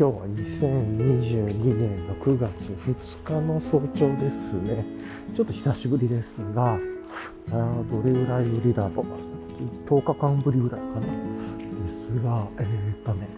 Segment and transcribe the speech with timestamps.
[0.00, 4.82] 今日は2022年の9月2日の早朝ですね。
[5.34, 9.06] ちょっと久しぶりですが、あーどれぐらいぶりだろう。
[9.86, 11.00] 10日間ぶりぐらいかな。
[11.84, 12.62] ですが、え
[12.98, 13.28] っ、とね、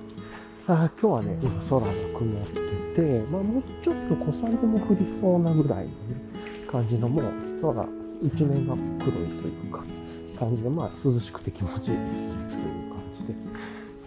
[0.68, 1.86] あ今日はね、今空も
[2.16, 2.46] 曇っ
[2.94, 5.90] てて、まあもうちょっと小雨も降りそうなぐらいの、ね、
[6.70, 7.24] 感じのもう
[7.60, 7.88] 空
[8.22, 9.82] 一面が黒いというか、
[10.38, 12.61] 感じで、まあ涼しくて気持ちいいですね、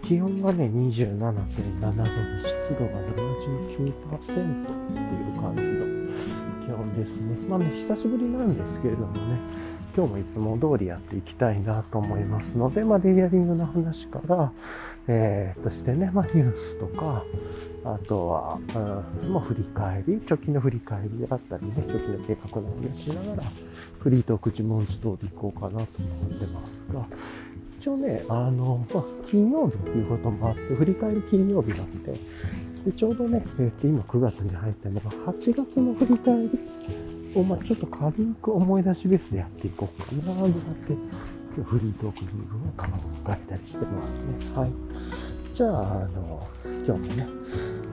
[0.08, 5.86] 気温がね、27.7度で、湿度が79%っていう感じの
[6.66, 7.48] 気温ですね。
[7.50, 9.40] まあね、久しぶりなんですけれどもね、
[9.98, 14.52] 今日もいつも通りやっていきたいなと思いますので、まあ、レイヤリングの話から、
[15.08, 17.24] えー、としてね、まあ、ニュースとか、
[17.84, 18.60] あとは、
[19.24, 23.44] うん、まあ、振り返り、直近の振り返りであったりね、直近の計画の話しながら、
[24.00, 27.08] フリートーク自問自答でいこうかなと思ってますが、
[27.86, 32.14] 一応ね、あの、まあ、金曜日ということもあって、振り返り金曜日なんで、
[32.84, 36.50] でちょうどね、えー、と今9月に入ってるのが8月の振り返り
[37.36, 40.60] を、まあ、ちょっと軽く思い出しベースでやっていこうかな、なんて、
[41.62, 42.88] フリートークリーグを考
[43.30, 44.24] えたりしてますね。
[44.56, 44.72] はい。
[45.54, 47.28] じゃあ、あの、今日もね、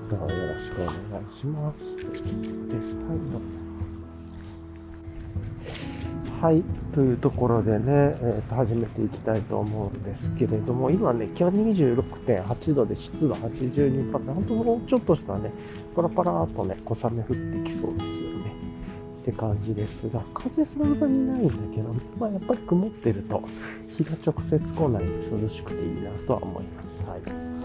[0.09, 1.97] どうぞよろしくお願いします。
[1.98, 2.95] ということです。
[2.95, 3.72] はい、どうぞ。
[6.43, 15.53] はい、というところでね、えー、と始めていきたいと思うんですけれども、今ね、気温26.8度で湿度82%、本当もうちょっとしたらね、
[15.95, 18.57] パラパラーとね、小雨降ってきそうですよね。
[19.23, 23.41] って感じですが、風そんなにないんだけど、まあ、やっぱり曇ってると、
[23.97, 27.03] 日が直接来ないで涼しくていいなとは思います。
[27.05, 27.61] はい。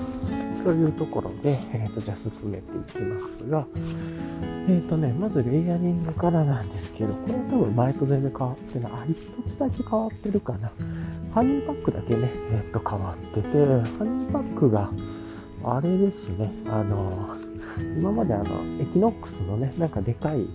[0.63, 3.65] というところで、えー、とじゃあ進めていきますが、
[4.67, 8.91] え、ー、とね、まずレイヤリングからなんですけど、これは多分前と全然変わってない。
[8.91, 10.71] あ、一つだけ変わってるかな。
[11.33, 14.91] ファニーパックだけね、えっ、ー、と変わってて、ファニーパックが、
[15.63, 17.37] あれですね、あの、
[17.97, 18.43] 今まであの、
[18.81, 20.47] エキノックスのね、なんかでかい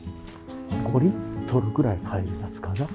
[0.85, 2.87] 5リットルぐらい入るやつかな。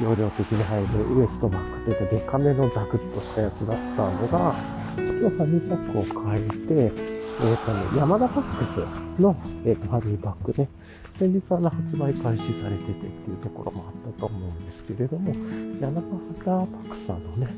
[0.00, 4.54] 容量的に入るウエストバッグというかデカめのザクッとしたやつだったのが、
[4.96, 10.68] 今日ファニーパックを変えて、えっ、ー、とね、ヤマダパックスの、えーと、ハニーパックね、
[11.18, 15.34] 先日あの発売開始されててっていうところもあったと思うんですけれども、
[15.80, 16.16] ヤマダパ
[16.56, 17.48] ックスさんのね、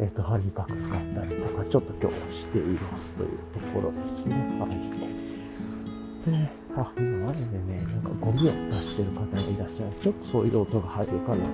[0.00, 4.34] えっ、ー、と、ハニーパック使ったりとか、ちょっと今日はしていますというところですね。
[4.58, 6.30] はい。
[6.30, 9.92] で、あ、今まででね、なんかゴミを出してる方がいらっしゃる。
[10.02, 11.44] ちょっとそういう音が入るかな。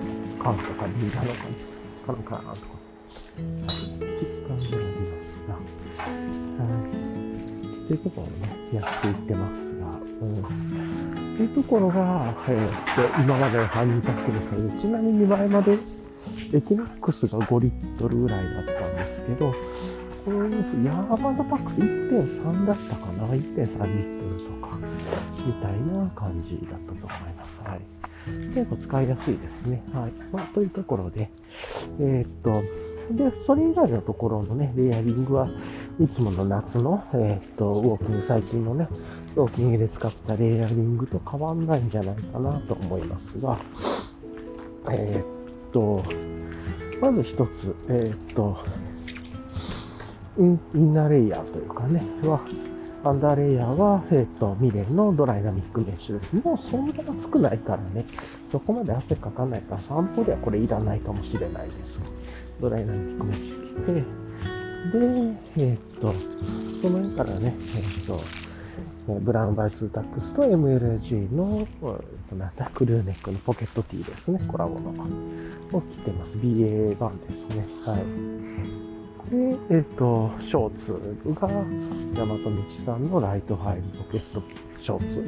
[0.41, 1.33] 缶とかリーダーの
[2.05, 2.61] かな、かなかなと
[4.05, 4.08] か。
[7.89, 9.87] っていうところをね、やっていってますが。
[10.21, 10.41] うん。
[10.41, 15.77] っていうところが、えー、と、今までのファニーパックですので、ちなみに前まで
[16.53, 19.51] エキノックスが5リットルぐらいだったんですけど、
[20.25, 20.37] これ、
[20.85, 24.77] ヤマダパックス1.3だったかな ?1.3 リットルとか、
[25.47, 27.59] みたいな感じだったと思います。
[27.63, 27.79] はい。
[28.53, 29.81] 結構使いやすいですね。
[29.93, 30.11] はい。
[30.31, 31.31] まあ、というところで、
[31.99, 32.61] えー、っと、
[33.11, 35.47] で、それ以外のところのね、レイヤリングは
[35.99, 38.87] いつもの夏の、えー、っと、ウォーキング、最近のね、
[39.35, 43.57] ウォーキングで使ったレイヤリングと変わんないんじゃないかなと思いますが、
[44.91, 46.03] えー、っと、
[47.01, 48.57] まず一つ、えっと、
[50.37, 52.39] インインナーレイヤーというかね、は、
[53.03, 56.35] アンダーレイヤーは、えっ、ー、と、ミレンのドライナミックメッシュです。
[56.35, 58.05] もうそんな暑くないからね、
[58.51, 62.01] そこまで汗かかないから散歩ではこれいらないかもしれないです。
[62.59, 64.19] ドライナミックメッシュ着て、
[65.55, 68.19] で、えっ、ー、と、その辺からね、えっ、ー、と、
[69.21, 71.67] ブラウンバイ2タックスと MLG の、えっ
[72.29, 74.91] と、なんだ、クルーネックのポケット T ですね、コラボの。
[75.71, 76.37] を着てます。
[76.37, 77.65] BA 版ですね。
[77.85, 78.78] はい。
[79.29, 80.91] で、えっ、と、ショーツ
[81.39, 82.51] が、山と道
[82.83, 84.41] さんのライトファイブポケット
[84.79, 85.23] ショーツ。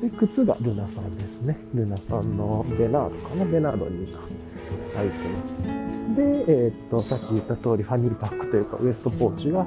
[0.00, 1.56] で、で靴がルナさんですね。
[1.74, 4.06] ルナさんのベナードかなベナードに
[4.94, 6.16] 入ってます。
[6.16, 9.66] で、えっ、と、さっき言った通り、ファニーパックというか、ウエストポーチが、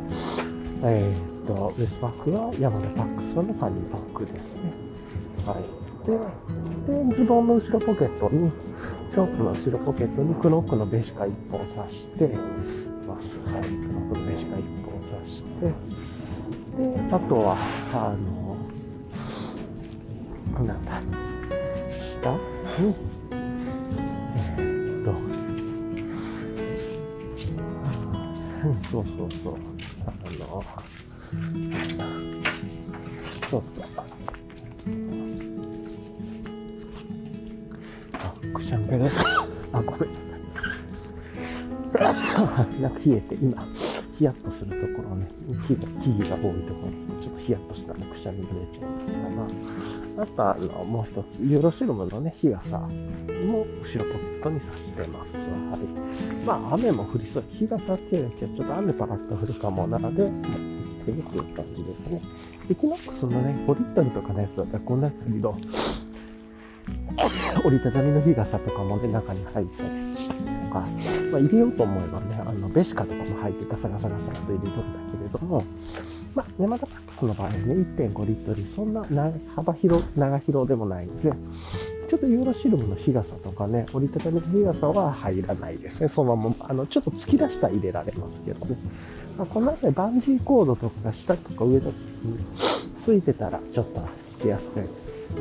[0.83, 4.73] えっ、と、ウエストパックがヤマダパックスさんのファニーパックですね。
[5.45, 5.87] はい。
[6.87, 8.51] で、で、ズボンの後ろポケットに、
[9.09, 12.29] ショーツの後ろポケットにクノックのベシカ1本刺して、
[13.17, 13.39] ます。
[13.39, 13.63] はい。
[13.63, 15.73] このベシカ1本刺して、で、
[17.11, 17.57] あとは、
[17.93, 18.55] あの、
[20.63, 21.01] なんだ、
[21.99, 22.31] 下？
[22.31, 22.37] に、
[23.31, 25.11] えー、っと、
[28.67, 29.53] うん、そうそうそう、
[30.05, 30.63] あの、
[33.49, 33.85] そうそう。
[38.13, 39.19] あ、くしゃみがです。
[39.19, 40.26] あ、ごめんなさい。
[42.45, 43.65] なんか冷えて、今、
[44.17, 45.27] ヒヤッとするところね、
[45.67, 55.37] 木木々が多いところに、ちょっとヒヤッとしたね、くしゃみが出ちゃいましたが、あとあの、もう一つ、ユーロシルムのね、日傘も後ろポケットに刺してます。
[55.37, 56.45] はい。
[56.45, 57.43] まあ、雨も降りそう。
[57.51, 60.49] 日傘っていうのはちょっと雨パラッと降るかもなので、持って
[60.99, 62.21] きてるっていう感じですね。
[62.69, 65.55] エキノックスのね、5リットルとかのやつだったらこんなけど、
[67.65, 70.16] 折りたたみの日傘とかもね、中に入ったりしてと
[70.81, 70.87] か、
[71.31, 75.63] まあ、入れようと思えばね、あの、ベシカとかも入ってガサガサガサと入れとるんだけれども、
[76.35, 77.57] まあ、ヤマダパックスの場合ね、
[77.97, 79.05] 1.5リットル、そんな
[79.55, 81.31] 幅広、長広でもないので、
[82.07, 86.07] ちょっとユーロシルムの日傘とかね、折りたたみの日傘は入らないですね。
[86.07, 88.77] そのまま、あの、ちょっと突き出したら入れられますけどね。
[89.37, 92.37] まあ、この辺りバンジーコードとかが下とか上とかに
[92.97, 94.81] ついてたら、ちょっとつけやすく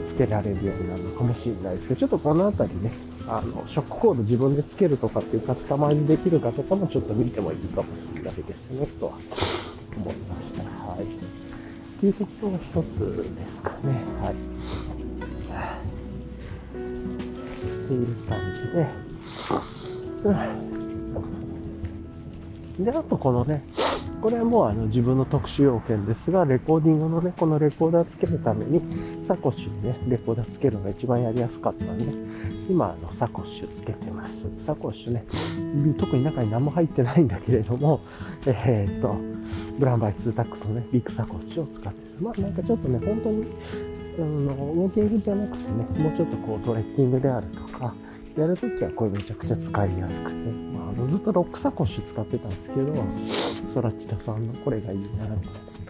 [0.07, 2.93] つけられるようになるのかもしれないですけど、ちょっとこの辺りね、
[3.29, 9.13] あの、ショックコード自分でつけるとかっていうカスタマイズできるかとかもちょっと見てもいいかもしれないですね、とは
[9.97, 10.63] 思いました。
[10.63, 11.03] はい。
[11.03, 11.07] っ
[11.99, 14.05] ていうところが一つですかね。
[14.21, 14.35] はい。
[14.35, 14.37] っ
[17.89, 18.87] ていう感じで。
[22.79, 23.63] うん、で、あとこのね、
[24.21, 28.81] これはもうあの自分の特殊要件ですが、レコーディングのね、このレコーダーつけるために、
[29.27, 32.05] サコッシュにね、レコーダーつけるのが一番やりやすかったんで、
[32.71, 34.47] 今、あの、サコッシュつけてます。
[34.65, 35.25] サコッシュね、
[35.99, 38.01] 特に中に何も入ってないんだけれども、
[38.47, 39.17] えー、っと、
[39.79, 43.47] ブラウンバイ2タックスのね、ビッグサコッシュを使ってまあなんかちょっとね、本当に、
[44.19, 44.27] あの、
[44.73, 47.95] ウォーキングじゃなくてね、もうちょっとこうトレッキングであるとか、
[48.37, 52.95] やるときはこれめちゃくちゃ使いやすくて、まあ、あのずっとロックサコッシュ使ってたんですけど、
[53.69, 55.86] ソラチタさんのこれがいいな、みたいな。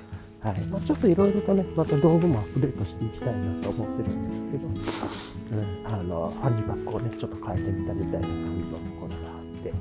[0.47, 0.61] はい。
[0.67, 9.73] まあ、ちょっといろいろとね、また道具もアップデートしていきたいなと思ってるんですけど、うん、あの、ハニーバッグをね、ちょっと変えてみたみたいな感じのところがあって、っ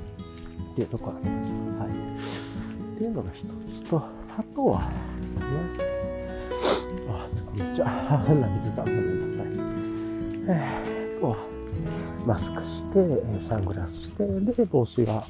[0.74, 1.52] ていうところあります。
[1.78, 1.90] はい。
[2.96, 4.86] っていうのが一つと、あとは、ね、
[7.10, 9.52] あ、めっちゃ鼻水がごめんなさい。
[10.48, 11.36] えー、と、
[12.26, 15.24] マスクして、サングラスして、で、帽子が、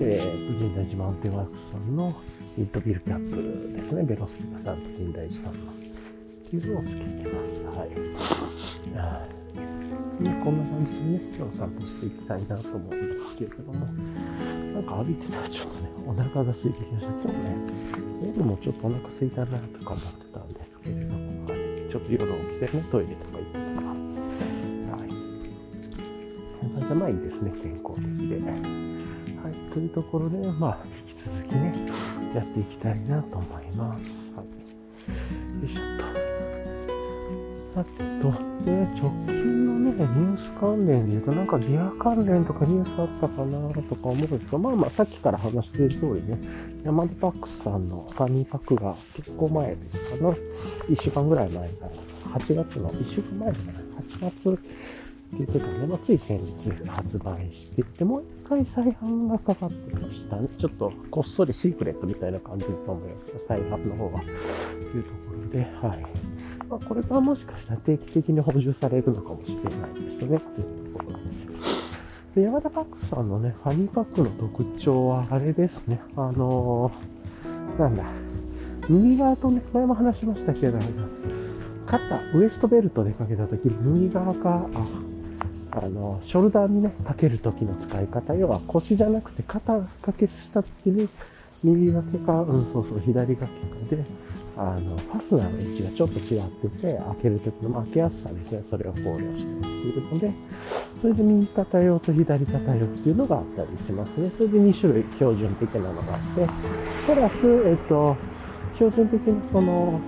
[0.00, 2.12] えー、神大寺マウンテンワークスさんの
[2.58, 4.02] ミッドビルキャップですね。
[4.02, 5.70] ベロスピカさんと神大寺さんの。
[5.70, 5.74] っ
[6.50, 7.62] ていうのをつけてます。
[7.78, 7.90] はい。
[10.24, 13.86] でこんな感じでね、今日散歩していきたいなと思うんですけれども、
[14.74, 17.12] なんか歩いてたらちょっとね、お腹が空いてきました。
[17.12, 17.54] 今日ね、
[18.26, 21.58] 夜もちょっとお腹空いたなとか思ってたんですけれども、はい、
[21.88, 22.32] ちょっと夜起
[22.66, 23.88] きてね、トイレとか行ってとか、
[24.96, 25.08] はい。
[26.74, 28.40] じゃまあいいですね、健康的で。
[29.38, 31.72] はい、というところで、まあ、引き続きね、
[32.34, 34.32] やっていきたいなと思います。
[34.36, 34.46] はい。
[34.46, 36.08] よいしょっと。
[37.80, 38.32] あと、
[38.64, 46.38] で、直近のね、ニュース関連で言うと、なんかギア関連とかニュースあったかなとか思うんですけど、まあまあさっきから話している通りね、
[46.84, 50.30] ヤマダパックスさんのファニーパックが結構前ですかな、
[50.88, 51.90] 1週間ぐらい前から、
[52.40, 53.74] 8月の1週間前だかない、
[54.32, 54.58] 8月
[55.28, 60.48] って言ってたね、ま、つい先日発売してて、もう一回再販がかかってましたね。
[60.56, 64.20] ちょっとこっそりシークレットみたいな感じだと思います再販の方は。
[64.20, 66.02] というところで、はい。
[66.68, 71.46] まあ、これがもしかしたら定期的に補充されるのかもしれないですね、っていうところです。
[72.34, 78.04] で、山田パックさんのね、ファニーパックの特徴はあれですね、あのー、なんだ、
[78.88, 80.78] 右側とね、前も話しましたけど、
[81.86, 85.07] 肩、ウエストベルトでかけたときに右側か、あ、
[85.70, 91.08] あの、ショルダーにね、かけるときの使い方、要は腰じゃなくて肩掛けしたときに、
[91.62, 93.60] 右掛けか、うん、そうそう、左掛
[93.90, 94.04] けかで、
[94.56, 100.32] あの、ファスナーの位置がちょっと違ってて、開けるときの、まあ、開けやすさですね、それを考慮しているので、
[101.00, 104.30] それで右肩用と左肩用っていうのがあったりしますね。
[104.30, 106.48] それで2種類標準的なのがあって、
[107.06, 108.16] プラス、えっと、
[108.74, 110.00] 標準的なその、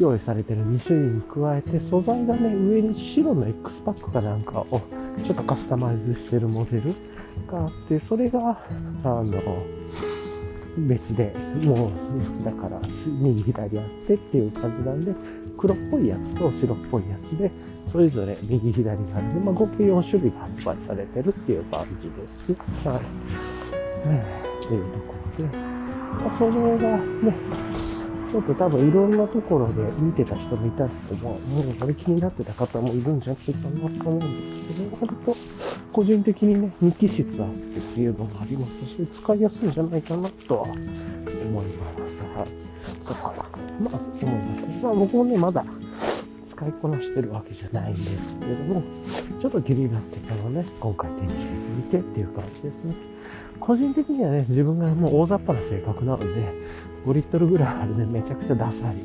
[0.00, 4.80] 用意されてる2種類に加えて、素材がね、上に白の X パックかなんかを
[5.22, 6.94] ちょっとカスタマイズしてるモデル
[7.46, 8.58] があって、それが、
[9.04, 9.40] あの、
[10.78, 15.12] 別で、もう、だから、右左あってっていう感じなんで、
[15.58, 17.50] 黒っぽいやつと白っぽいやつで、
[17.86, 22.56] それぞれ右左があるんで、まあ、合計4種類が発売されてるっていう感じですね。
[22.84, 23.00] は
[24.04, 24.08] い。
[24.08, 24.24] ね、
[24.64, 27.60] っていうところで、まあ、それがね、
[28.30, 34.18] ちょっと多分いろんなところで見てた人もいた人も、もうこれ気になってた方もいるんじゃないかなと思うん
[34.68, 35.36] ですけど、割と
[35.92, 41.66] 個人的にね、2機質あってっていうのもありますし、使いやすいんじゃないかなとは思い
[41.98, 42.20] ます。
[42.20, 43.04] はい。
[43.04, 44.84] だから、まあ、思います。
[44.84, 45.64] まあ僕もね、まだ
[46.48, 48.82] 使いこなしてるわけじゃないんですけれども、
[49.40, 51.46] ちょっと気になってたのね、今回手に入れて
[51.76, 52.94] みてっていう感じですね。
[53.58, 56.26] 個人的にはね、自分がもう大雑把な性格なので、
[57.04, 58.96] 5リットルぐらいあるね、めちゃくちゃダサい、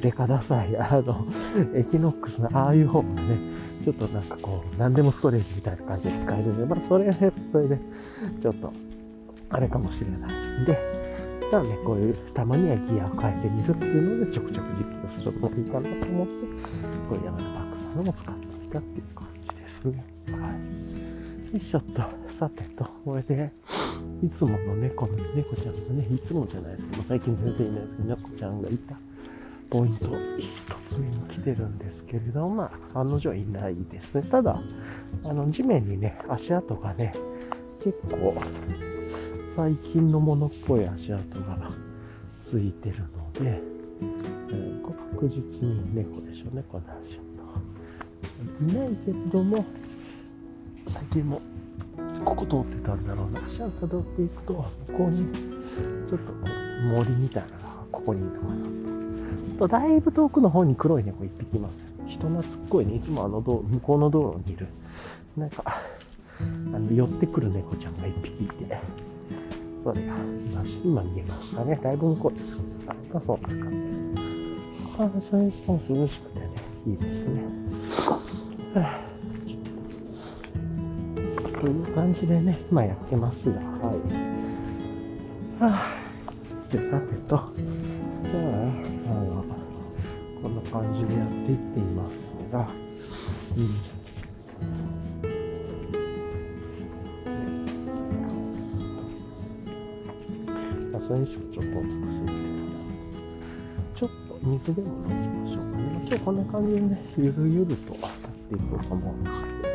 [0.00, 1.26] デカダサい、あの、
[1.74, 3.38] エキノックスのああいう方がね、
[3.84, 7.78] ちょっとなんかこう、何でもストレージみたいな感じで使えるんで、まあそれはね、それで、
[8.40, 8.72] ちょっと、
[9.50, 10.78] あれかもしれないんで、
[11.50, 16.32] ただね、こういう、たまにはギアを変えてみるっていうので、ちょくちょく実験するのもいいかなと思って、
[17.08, 20.04] こういう山田バックさんのも使ってみたっていう感じですね。
[20.30, 21.52] はい。
[21.52, 23.52] よいしょっと、さてと、これで、
[24.22, 28.96] いつもの猫の猫ちゃんがね、いつもじゃないですけど、最近全然いないですけど、猫ちゃんがいた
[29.68, 30.06] ポイント
[30.38, 30.50] 一
[30.88, 34.22] つ目に来てるんですけれども、まあ、案の定いないですね。
[34.30, 34.60] ただ、
[35.24, 37.12] あの、地面にね、足跡がね、
[37.82, 38.34] 結構、
[39.56, 41.70] 最近のものっぽい足跡が
[42.40, 43.60] ついてるので、
[44.00, 44.82] えー、
[45.14, 47.32] 確実に猫でしょうね、この足跡。
[48.60, 49.64] いないけれども、
[50.86, 51.40] 最近も
[52.24, 53.40] ここ通ってたんだろうな。
[53.46, 54.52] 足を辿っていくと、
[54.88, 55.32] 向こうに、
[56.06, 58.64] ちょっとこう森みたいなのがここにいるのかな
[59.58, 59.68] と。
[59.68, 61.78] だいぶ遠くの方に黒い猫一匹います。
[62.06, 62.96] 人懐っこいね。
[62.96, 64.66] いつもあの道向こうの道路にいる。
[65.36, 68.78] なんか、あの寄ってくる猫ちゃんが一匹いて。
[69.84, 70.14] それが、
[70.84, 71.78] 今見えましたね。
[71.82, 72.58] だいぶ向こうです。
[73.14, 75.26] あ、そんな感じ。
[75.26, 76.50] それにしても涼しくてね、
[76.86, 77.42] いいですね。
[81.62, 83.62] はあという感じでね、今やってますが、はい。
[85.62, 87.46] はあ、で、さてと、じゃあ、
[89.10, 89.44] あの、
[90.42, 92.68] こんな感じでやっていっていますが、
[93.56, 93.76] うん。
[101.06, 102.38] それにしちょっとお腹空いてる
[103.96, 106.06] ちょっと水でも飲みましょうかね。
[106.06, 108.12] 今日こんな感じでね、ゆるゆるとやっ
[108.48, 109.71] ていこうと思うんですけど。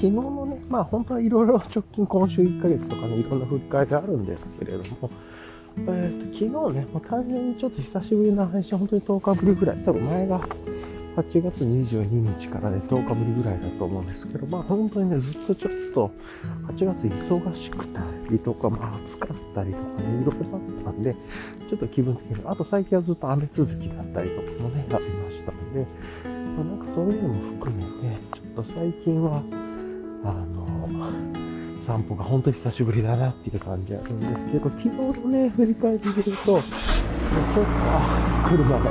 [0.00, 5.10] 昨日のね、まあ本当はいろいろ直近今週1ヶ月とかね、いろんな振り返りあるんですけれども、
[5.76, 10.40] えー、と昨日ね、まあ、単純にちょっと久しぶりの配信、本当に10日ぶりぐらい、多分前が
[11.16, 16.10] 8月22日から、ね、10日ぶりぐらいだと思うんですけど、まあ本当にね、ずっとちょっと
[16.68, 21.14] 8月忙しくたりとか、まあ暑かったりとかね、いろいろあったんで、
[21.68, 25.86] ちょっと気分的に、あと最近はずっと雨続きだったりとかもね、ありましたので、
[26.56, 29.42] まあ、なんかそういうのも含めて、ちょっと最近は、
[30.24, 30.88] あの、
[31.80, 36.62] 散歩が本当に久しぶりだなっていう感じあるんですけど、昨日のね、振り返ってみると、ちょっと、
[37.86, 38.84] あ、車が、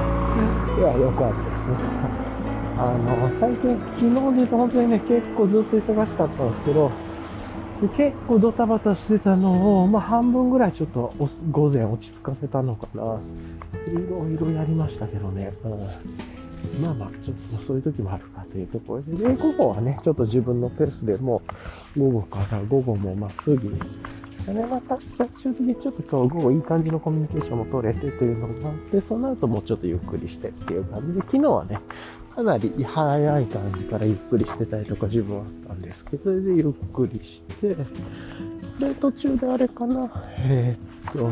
[0.77, 1.77] いや、よかったですね。
[2.77, 6.91] あの、最近、昨日で言うと本当にね、結構ずっと忙しかったんですけど、
[7.95, 11.13] 結構ドタバタしてたのを、まあ半分ぐらいちょっと
[11.51, 13.19] 午前落ち着かせたのかな。
[13.87, 15.53] いろいろやりましたけどね。
[15.63, 16.38] うん
[16.81, 21.41] まあまあ、ちょっとそういう時もあるかというところで、で、午後はね、ちょっと自分のペースでも
[21.95, 23.79] う、午後から午後もまあすぐに、
[24.45, 31.79] でまた最終的にちょっと今日午後いい感じのコミュニケーションも取れてというのがあって、そうなるともうちょっとゆっくりしてっていう感じで、昨日はね、
[32.33, 37.75] かなり早い感じからゆっくりしてたりとか自分はあったんですけど、それでゆっくりして、
[38.79, 41.29] で、途中であれかな、えー、っと、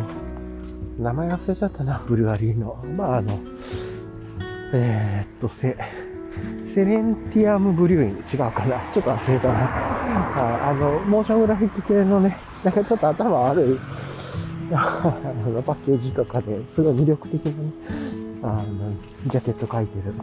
[1.02, 2.84] 名前忘れちゃったな、ブルワリーの。
[2.96, 3.40] まあ、あの、
[4.74, 5.78] えー、っと、セ、
[6.66, 9.54] セレンティアムブリューイン違うかなちょっと忘れたな。
[9.56, 13.80] ああの、モーショングラフィック系のね、なんかちょっと頭悪い、
[14.74, 15.14] あ
[15.48, 17.72] の、パッケージとかですごい魅力的なね、
[18.44, 18.64] あの、
[19.28, 20.14] ジャケット書いてる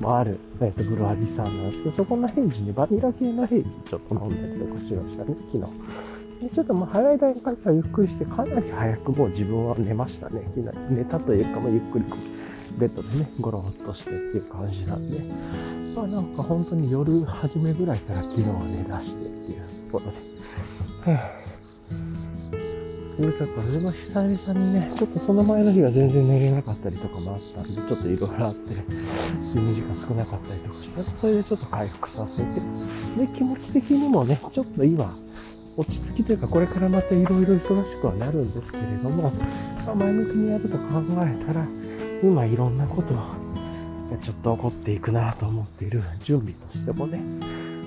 [0.00, 6.42] もある、えっと、ブルワリーさんなんですけど、そこのヘイジにバニラ系のヘイジちょっと飲んだりとかしましたね、昨日。
[6.42, 10.42] でちょっともう早い段階からゆっくりして、かなり早くもう自分は寝ましたね。
[10.56, 12.04] 昨日寝たというか、もうゆっくり
[12.78, 15.20] ベッドでね、ゴロっとしてっていう感じなんで、
[15.94, 21.42] まあなんか本当に夜初めぐらいから昨日は寝出してっていうところで、へ
[23.16, 28.74] それからでも久々にね、ちょっとその前の日は全然寝れなかったりとかもあったんで、ちょっといろいろあって、
[29.44, 31.02] 睡眠時間少なかったりとかした。
[31.02, 35.14] ら、それでちょっと回復させて、で、気持ち的にもね、ちょっと今、
[35.76, 39.30] 落ち着きというか、これからまたいろいろ忙しくはなるんですけれども、
[39.86, 41.66] ま、前向きにやると考えたら、
[42.22, 43.36] 今いろんなことが
[44.20, 47.18] ちょっと起こっていくなと思っている準備としてもね、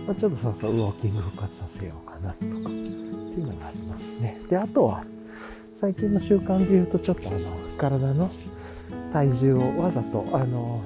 [0.07, 4.39] まあ、ちょっとそうそうウォーキング復活させようかなとかっていうのがありますね。
[4.49, 5.03] で、あとは
[5.79, 7.39] 最近の習慣で言うとちょっとあの
[7.77, 8.29] 体の
[9.13, 10.81] 体重をわざとあの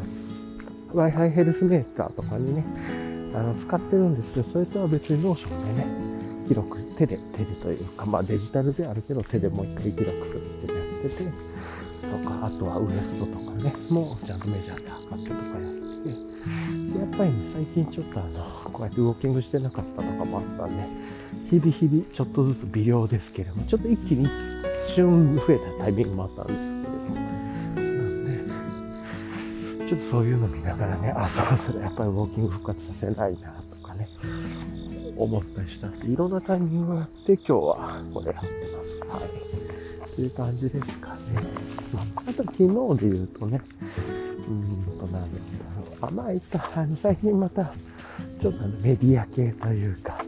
[0.94, 2.64] Wi-Fi ヘルスメーターとかにね、
[3.36, 5.88] あの使ってるんですけど、それとは別にノーションでね、
[6.48, 11.32] 記録、手で、手でというか、まあデジタルであるけど手でもう一回記録するってやってて、
[12.08, 16.10] とか、あとはウエストとかね、もうちゃんとメジャーで測ってとかやって、
[17.00, 20.88] やっぱりね、最近ちょっとあの、こうやってウォーキングしてなかったとかもあったんで、
[21.50, 28.26] 日々日々ちょっとずつ微量ですけれども、ちょっと一気に一瞬増えたタイミングもあったんですけれども、なん
[29.86, 34.08] で、ちょっとそういうの見ながらね、あ、そろそろやっぱりウォーキング復活させないなとかね、
[35.18, 38.96] 思ったりしたんで、いろんなタイミングがあって、今日はこれやってます。
[39.22, 40.16] はい。
[40.16, 41.69] という感じですかね。
[41.98, 43.62] あと昨日で言うとね、
[44.48, 45.28] うんと、なんだろ
[46.02, 46.06] う。
[46.06, 46.70] あ、まあ、いった。
[46.76, 47.74] あの、最近また、
[48.40, 50.24] ちょっとあのメディア系というか、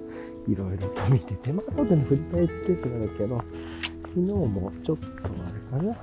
[0.48, 3.44] いろいろと見てて、まあ、後で、振り返ってくるけど、
[4.04, 5.08] 昨日もちょっと
[5.78, 5.96] あれかな。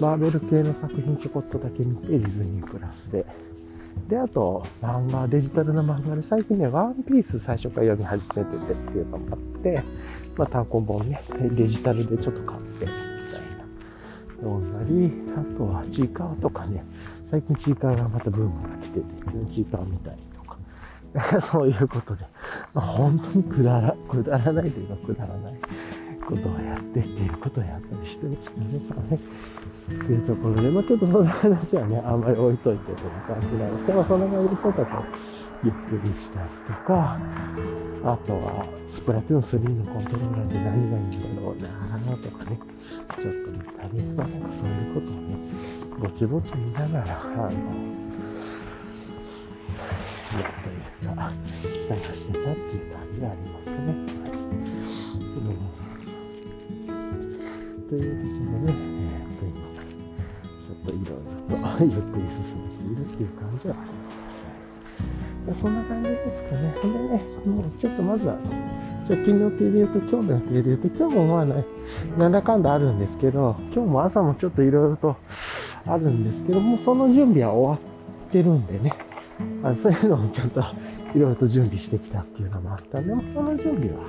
[0.00, 3.24] マーベル系の作品ちょこっとだけ見て、ディズニープラスで。
[4.08, 9.82] で、あと、漫画、デジタルな漫画で、最近ね、ワンピース最初から読み始めててっていうのもあって、
[10.36, 11.22] まあ、単行本ね、
[11.52, 12.86] デジタルでちょっと買って、
[14.44, 14.84] みたいな。
[14.84, 16.84] 読んだり、あとはちいかわとかね、
[17.30, 19.06] 最近ちいかわがまたブームが来てて、
[19.50, 20.42] ちいかわ見たりと
[21.30, 22.26] か、 そういうことで、
[22.74, 25.54] まあ、本当にくだら、くだらないというかくだらない
[26.26, 29.18] ことをやってっていうことをやったりしてる人ね、
[29.86, 32.96] っていうところで、まあちょっとその話はね、あんまり置いといてという
[33.26, 35.33] 感じなんですけど、まあそんな感じでちょっとこう、
[35.64, 37.18] ゆっくりしたりとか、
[38.04, 41.68] あとは、スプラトゥーン3のコントローラーで何がいいんだろうな
[42.18, 42.58] とかね、
[43.16, 45.38] ちょっと見たり、まあなんかそういうことをね、
[45.98, 48.04] ぼちぼち見ながら、あの、
[50.38, 50.76] やとい
[51.08, 51.32] うか、
[51.88, 53.76] 探してたっていう感じがありますね。
[56.88, 57.00] う
[57.80, 59.56] ん、というところで、えー、と今、
[60.60, 64.03] ちょっといろいろと ゆっくり進めているっていう感じはあります。
[65.52, 66.74] そんな感じですかね。
[66.80, 68.36] ほんでね、もうちょっとまずは、
[69.08, 71.64] 直近の予定で言うと、今日の予定で言うと、今日もまあね、
[72.16, 75.16] なんだかんだあるんですけど、今日も朝もちょっといろいろと
[75.86, 77.86] あるんですけどもう、その準備は終わ
[78.26, 78.92] ってるんでね、
[79.62, 80.60] あのそういうのをちゃんと
[81.14, 84.04] いろいろと準備してきたっていうのもあったんで、その準備は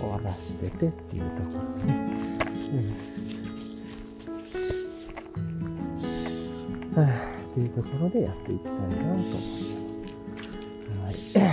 [0.00, 2.08] 終わらしててっていうところでね。
[2.72, 2.76] う
[3.20, 3.24] ん
[6.94, 7.06] はあ、
[7.50, 9.73] っていうところでやっていきたいなと思います。
[11.34, 11.50] で、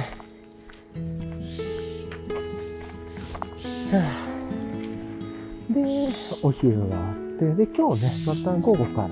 [6.44, 9.10] お昼があって、で、今日ね、また午後か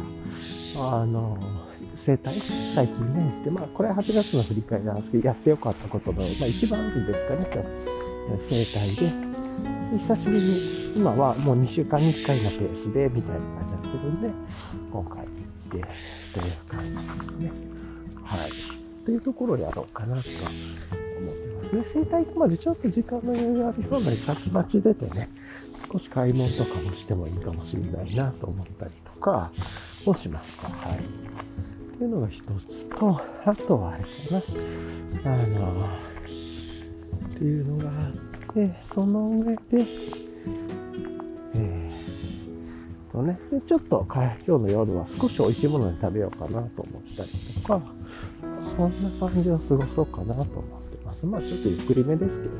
[0.75, 1.37] ら、あの、
[1.95, 2.41] 整体？
[2.75, 7.63] 最近ね、行って、まあ、これは8月の振り返りなんですけど、やってよかったことの、まあ、一番ですかね、今
[8.37, 9.11] 日、整体で、
[9.91, 14.29] で久しぶりに、今はもう2週間に1回のペースで、みたいな感じになってるんで、
[14.91, 15.29] 今回行って、
[15.71, 15.83] という
[16.67, 17.51] 感じですね。
[18.23, 18.51] はい。
[19.05, 20.35] というところをやろうかなとは
[21.19, 21.83] 思ってますね。
[21.83, 25.29] 整体行くまでちょっと時間の余裕ありそうなので、先待ち出てね、
[25.91, 29.51] 少し買い物とかもしてもいいかもしれないなと思ったりとか
[30.05, 30.67] をしました。
[30.69, 30.97] はい。
[30.97, 31.01] っ
[31.97, 34.09] ていうのが一つと、あとはあれか
[35.25, 35.33] な。
[35.33, 35.89] あの、
[37.27, 39.61] っていうのがあって、その上で、
[41.55, 47.29] えー、とね、でちょっと今日の夜は少し美味しいもので食べようかなと思ったり
[47.61, 47.81] とか、
[48.79, 50.45] そんな感じを過ごそうかなと思っ
[50.83, 51.25] てます。
[51.25, 52.59] まあちょっとゆっくりめですけどね、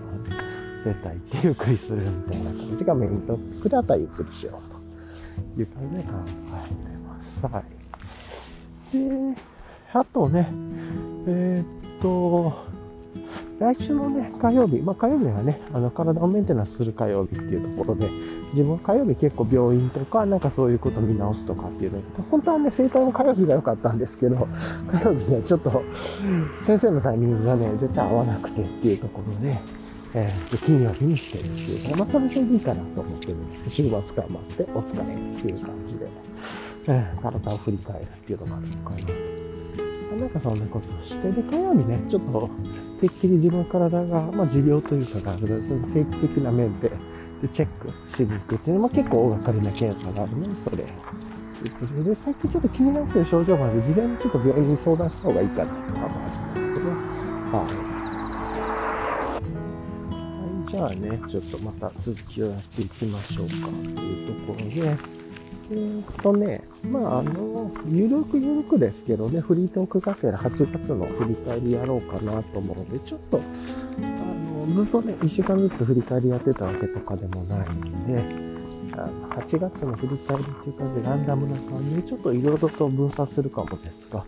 [0.84, 6.62] 整体行ってゆっくりするみたいな感じがメイントックであったらゆっくりしようという感じで考えてま
[7.24, 7.48] す。
[7.48, 7.64] は
[8.94, 8.98] い。
[8.98, 9.42] で、
[9.94, 10.50] あとね、
[11.26, 12.54] えー、っと、
[13.60, 18.10] 来週のね、火曜日、まあ火曜日はね、あの体をメンテナンスする火曜日っていうところで、
[18.52, 24.48] 自分は火曜日結構病院とか、なんかそういうこと見直すとかっていうの本当はね、生体の火曜日が良かったんですけど、
[24.92, 25.84] 火曜日ね、ちょっと
[26.64, 29.58] 先生のタイミングがね、絶対合わなくてっていうところで、
[30.16, 36.08] えー、金曜日にしてるっていうか、まあそれでいいかなと思ってるんです週末頑張ってお疲れっていう感じで、
[36.88, 39.40] えー、体を振り返るっていうのがあるのかな。
[40.10, 42.50] なんかそんなことをして、で、火曜日ね、ちょっと
[43.00, 46.92] 定期的に自分の体が、まあ、持病というか定期的な面で
[47.42, 50.78] でチェックしに行くっていうのも結構大掛かりな検査があるので、それ。
[50.78, 56.10] ということで、最近ちょっと気になっている症状があるので、事前にちょっと病院に相談した方がいいかなとかもあ
[56.56, 56.92] りますね。
[57.52, 58.00] はい。
[60.70, 64.98] はい、じゃあね、ちょっとまた続きをやっていきましょうかというところで、
[65.72, 73.40] えー、っとね、まあ、あの、ゆるくゆるくですけどね、フリートークがてら8月の振り返りやろうかなと思うので、ちょっと、
[74.80, 78.24] ずっとね、1週間ずつ振り返りやってたわけとかでもないんで、
[78.98, 84.24] あの8月の振り返りっていう感じでランダムな感じで、ちょっといろいろと分散するかもですが、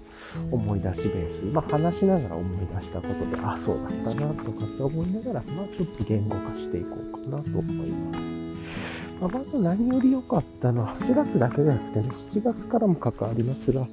[0.51, 9.21] 思い出しベース、まあ話しながら思い出したことで、あ、そうだったなとかって思いながら、まあちょっと言語化していこうかなと思います。
[9.21, 13.87] ま、まず何より良かったのは、8月だけじゃなくてね、7月からも関わりますが、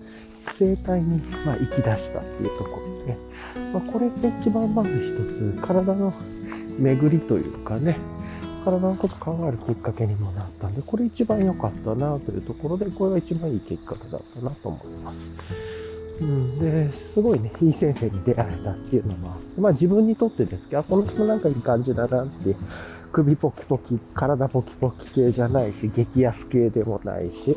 [0.59, 3.17] 生態に、まあ、生き出したっていうところで、
[3.73, 6.13] まあ、これって一番まず一つ、体の
[6.79, 7.99] 巡りというかね、
[8.65, 15.31] 体のこと考えるきっかけにもなったんで、これ一番良かったなというところで、これが一番いい結果だったなと思います。
[16.21, 22.57] うん、で、すごいね、いい先生に出会えたっていうのは、まあ自分にとってですけど、この人なんかいい感じだなって
[23.13, 27.57] 首ポキポキ、体ポキポキ系じゃないし、激安系でもないし、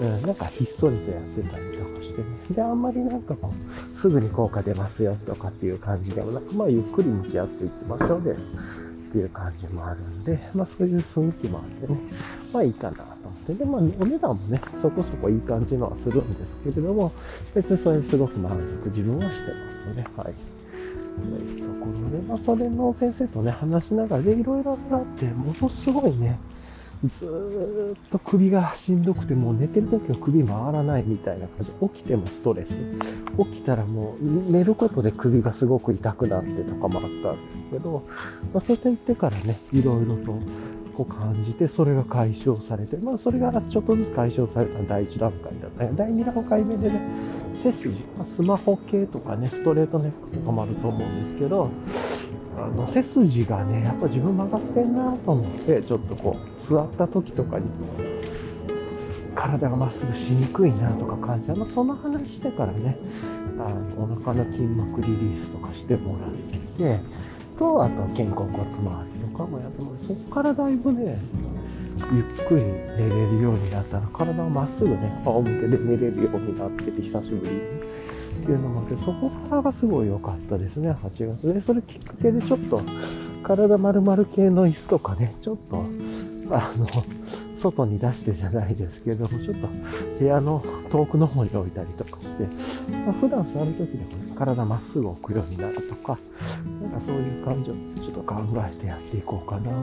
[0.00, 2.56] うん、なんかひっそりとやってたりとかてね。
[2.56, 11.98] で、あんまりなんかこう、すぐに効果出ますよとかっていう感じでもなく、まあゆっくり向き合っていきましょうで、っていう感じもあるんで、まあそういう雰囲気もあってね、
[12.52, 13.54] まあいいかなと思って。
[13.54, 17.12] で、まあお値段もね、そこそこいい感じのはするんですけれども、
[17.54, 20.06] 別にそれすごく満足自分はしてますね。
[20.16, 20.34] はい。
[21.20, 26.38] というところで、まあそれの先生とね、話しながらでいろいろあって、ものすごいね、
[27.06, 31.72] ずっと首がしんどくて、もう寝てる時は首回らないみたいな感じ。
[31.94, 32.78] 起きてもストレス。
[33.38, 38.02] 起きたらもう寝ることで首がすごく痛くなってとかもあったんですけど、
[38.52, 40.38] まあ、そういった言ってからね、いろいろと
[40.94, 45.92] こう感じて、それが解消されて、まあそれがちょっとずつ解消された第1段階だったね。
[45.96, 47.00] 第2段階目でね、
[47.54, 51.70] 背筋、まあ、スマホ系とかね、ストレートネックとかもあると思うんですけど、
[52.68, 57.70] の背筋がね、やっぱ自分曲がってんなと思って、ちょっとこう、座った時とかに、
[59.34, 62.96] 体がまっすぐしにくいなとか感じて、その話してからね、
[63.58, 66.30] あのお腹の筋膜リリースとかしてもらっ
[66.78, 67.00] て、
[67.58, 71.18] と、あと肩甲骨周りとかもやってもらって、そこからだいぶね、
[72.12, 77.89] ゆっくり寝れるようになったら、体をまっすぐね、仰向けで寝れるようになってて、久しぶりに。
[78.42, 81.60] っていうのもあって、そこからがすごい良かったですね、8月で。
[81.60, 82.82] それきっかけでちょっと、
[83.42, 85.84] 体丸々系の椅子とかね、ちょっと、
[86.50, 86.86] あの、
[87.56, 89.68] 外に出してじゃないですけれども、ちょっと
[90.18, 92.44] 部屋の遠くの方に置いたりとかして、
[92.90, 96.18] まあ、普段座る時でもね、体まっすぐ置くようになるとか、
[96.82, 99.82] なんかそういう感じをちょっと考えてやっていこうかなと思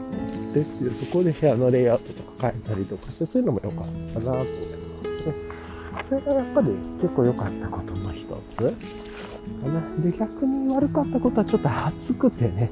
[0.52, 5.57] ってっていうところで部屋のレイアウトとか変えたりとかして、そういうのも良かったなと思いますね。
[6.08, 6.68] それがやっぱり
[7.02, 8.72] 結構良かったことの一つかな。
[10.04, 12.72] で、逆に悪かったことはちょっと暑くてね、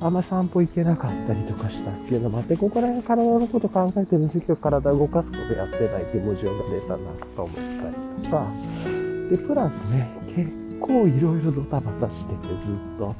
[0.00, 6.96] あんま散歩行けなかったりとかしたっていうのもあって、ここら辺体のこと考えてるんですけど、体動かすことやってないっていう矛盾が出たな
[7.36, 8.46] と思ったりとか、
[9.30, 13.14] で、プラスね、結構いろいろドタバタしててずっと、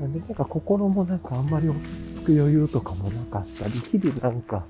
[0.00, 4.66] なんでなんか心もなんかあんまり落ちく余裕とかもなかったり、日々なんか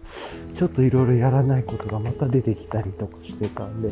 [0.55, 3.90] ちょっといろいろやらないことがまた出てきたりとかしてたんで、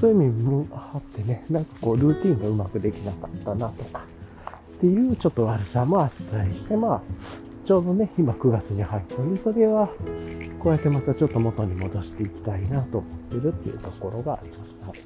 [0.00, 4.04] そういう意味もあってね、なんかこうルーティンがうまくできなかったなとか、
[4.76, 7.02] っていうちょっと悪さもあったりして、まあ、
[7.64, 9.88] ちょうどね、今9月に入ったんで、それは
[10.58, 14.61] こうやってまたちょっと元に戻していきたいなと思ってるっていうところがありました。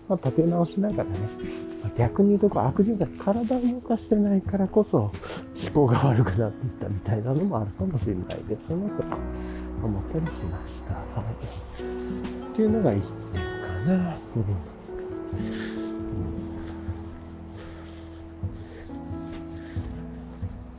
[0.09, 1.11] まあ、立て直しながらね、
[1.97, 5.13] 逆に言うとこ悪循環、体を動かしてないからこそ思
[5.73, 8.77] 考が悪くなっていったみたいなのもあるかもしれないですね、と
[9.87, 10.95] 思ったりしました。
[10.95, 12.53] はい。
[12.53, 13.11] っていうのが1点か
[13.87, 14.17] な。
[14.37, 14.77] うん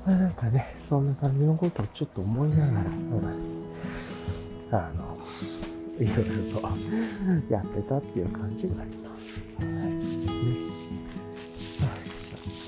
[0.08, 2.84] まあ、なんかね、そんな感じのことをちょっと思いなが
[4.72, 5.07] ら、あの、
[6.00, 6.68] いろいろと
[7.50, 9.40] やってたっていう感じがあります。
[9.60, 9.68] はい。
[9.68, 9.98] ね。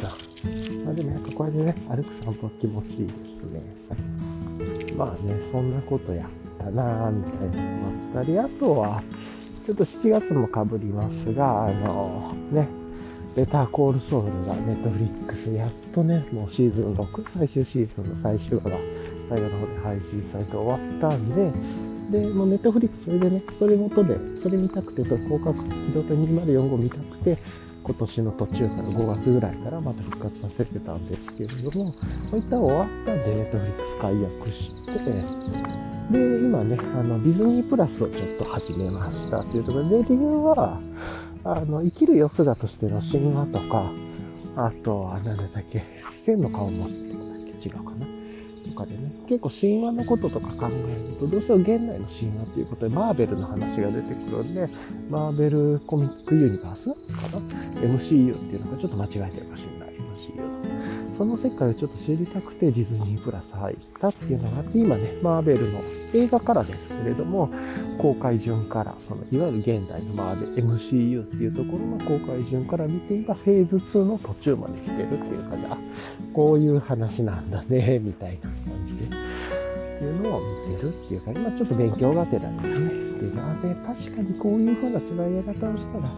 [0.01, 3.61] はい、まあでもやっぱこれでね、歩く散歩は気持ちいいですね。
[4.95, 7.87] まあね、そんなことやったなぁ、みたいなのも
[8.17, 9.03] あったり、あとは、
[9.65, 12.67] ちょっと7月もかぶりますが、あの、ね、
[13.35, 18.77] ベターコールソウルがネットフリックスやっとね、もうシーズン6、最終シーズンの最終話が
[19.29, 21.51] 大河の方で配信されて終わったんで、
[22.09, 27.37] で、もうネットフリックスそれでね、それ元で、それ見たくてと、広角機動隊2045見たくて、
[27.83, 31.97] 今年の途中から5月ぐらいからまた復活させてたんですけれども、こ
[32.33, 35.49] ういった終わったんで、ネットフリックス解約して、
[36.11, 40.79] で、今ね、あの、ディズニープラスをちょっと始めましたっていうところで、理由は、
[41.43, 43.91] あの、生きるよ姿としての神話とか、
[44.55, 45.83] あとは、何だっけ、
[46.25, 48.08] 千の顔を持つってことだっけ違うかな。
[48.79, 54.69] かでね、結構神話のこととか考えると、どうしても現代の神話っていうことで、マーベルの話が出てくるんで、
[55.09, 57.39] マーベルコミックユニバースかな
[57.81, 59.89] ?MCU っていうのがちょっと間違えてるかもしれない。
[59.89, 65.81] MCU その世界をちょっと知りたくてディズニープラス入ったっていうのがあって、今ね、マーベルの
[66.13, 67.49] 映画からですけれども、
[67.99, 75.77] 公開順から、その、いわゆる現代のマーベル MCU っていうところの公開順から見て、今、フェーズ2の途中まで来てるっていう感じ、あ、
[76.33, 79.09] こういう話なんだね、みたいな感じで、っ
[79.99, 82.87] ていうのを見てるっていうか、まあちょっと勉強がてらですね。
[83.19, 86.09] で、まあね、確かにこういう風な繋ぎ方をしたら、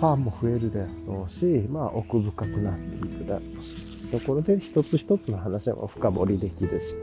[0.00, 6.94] ファンも増えるであろうし、まあ奥深くなっていくだろうし、ところで一つ一つの話も深掘りできるし、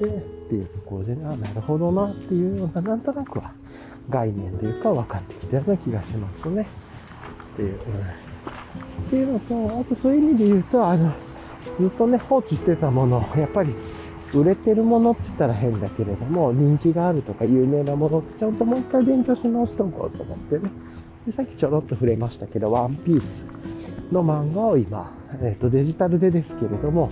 [0.00, 0.10] で、っ
[0.48, 3.52] ていうところで、あ、なるほどなっていうような、なんとなくは
[4.08, 6.66] 概念というか分かってきたような気がしますね。
[7.54, 7.72] っていう。
[7.72, 11.12] うん、っていうのと、あとそういう意味で言うと、あの、
[11.80, 13.74] ずっとね、放置してたもの、やっぱり
[14.34, 20.70] 売れてるものって言ったら変だけれども、人気があるとか有名なものちゃんともう一回勉強し直しておこうと思ってね。
[21.26, 23.44] でさっきちょろっと触れましたけど、ワンピース
[24.12, 25.10] の漫画を今、
[25.42, 27.10] えっ、ー、と、デジタルでですけれども、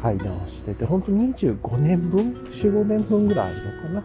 [0.00, 4.04] 買い直してて、ほんと25年分 ?4、5年分ぐらいあるのかな。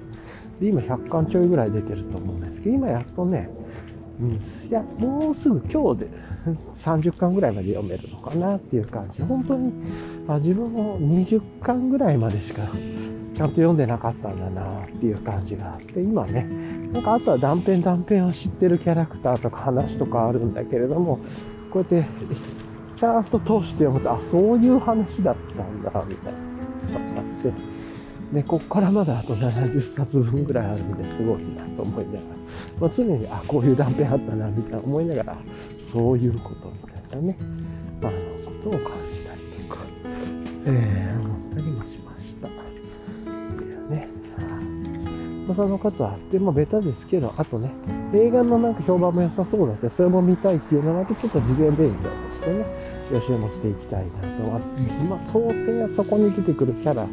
[0.60, 3.50] で、今100巻ちょいぐらい出てると思うんですけど、今やっとね、
[4.20, 6.08] うん、いや、もうすぐ今日で
[6.76, 9.74] 30巻ぐらいまで読めるのかなっていう感じ、本当に
[10.28, 12.64] あ自分も20巻ぐらいまでしか
[13.34, 16.48] ちゃんと読んでなかったんだなっていう感じがあって、今ね、
[16.94, 21.20] なんかあとは断片断片を知ってるキャラクターとか話とかあるんだけれども、
[21.72, 22.10] こうやって
[22.96, 27.52] ちゃんと通して読むと、あ、そういう話だったんだ、みたいなのがあって、
[28.34, 32.22] で、こっからまだあと70冊分ぐらいあるんですごいなと思いながら、
[32.80, 35.38] まあ、常に、あ、こういう断片あったな、みたいな思いながら、
[35.92, 37.38] そういうことみたいなね、
[38.02, 39.82] あの、ことを感じたりとか、
[40.66, 42.48] えー、思ったりもしました。
[42.48, 44.08] いうね。
[45.48, 47.72] まあ、そのことあって、まあ、ベタですけど、あとね、
[48.14, 54.60] 映画のなんか評判も良さそうだって、それも見たいっていうのがあって、ちょっと事前勉強としてね、予習もしていきたいなとは。
[55.10, 57.08] まあ、当然そこに出てくるキャラ、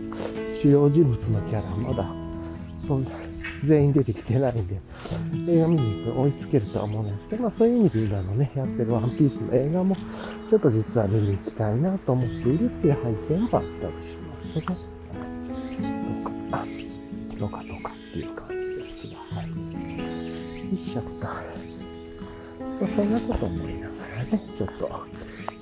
[0.60, 2.06] 主要人物のキャラ、まだ、
[2.86, 3.10] そんな、
[3.64, 4.80] 全員出てきてないんで、
[5.48, 9.96] 映画見に行く追いつけるとは思うんですけど、まあそういう意味で今のね、やってるワンピースの映画も、
[10.48, 12.94] ちょっと実は見に行きたいなと思っているっていう
[13.28, 14.62] 背景もあったりしますね。
[14.62, 14.74] とか、
[17.38, 19.48] とかとかっていう感じですが、はい。
[19.48, 19.54] よ
[20.72, 21.62] いしょっと。
[22.86, 25.06] そんなこと思いながらね、ちょっと、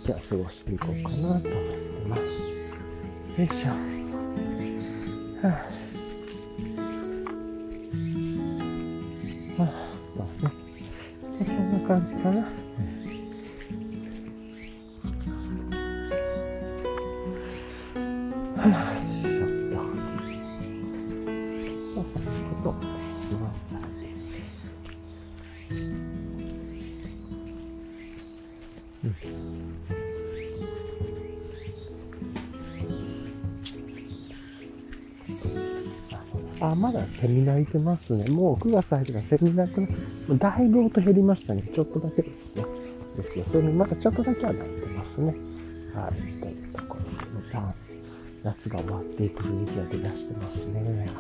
[0.05, 1.49] じゃあ過ごしていこうかなと思って
[2.09, 2.23] ます。
[2.23, 3.69] よいしょ。
[5.43, 5.53] は
[9.59, 9.65] あ
[10.17, 10.49] まあ
[11.39, 12.60] ね、こんな感じかな。
[37.21, 38.29] セミナー行ってますね。
[38.29, 41.63] もう9月入ってからセミナーくだいぶ音減りましたね。
[41.63, 42.65] ちょっとだけですね。
[43.17, 45.35] ですけど、それにまだちょっとだけはなってますね。
[45.95, 46.13] はい。
[46.15, 47.73] というところで、3、
[48.45, 51.11] 夏が終わっていく雰囲気が出だしてますね。